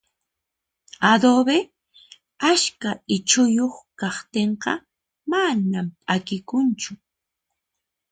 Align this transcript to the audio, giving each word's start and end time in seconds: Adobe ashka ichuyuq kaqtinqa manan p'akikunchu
Adobe 1.11 1.57
ashka 2.51 2.89
ichuyuq 3.15 3.75
kaqtinqa 3.99 4.71
manan 5.29 5.87
p'akikunchu 6.05 6.91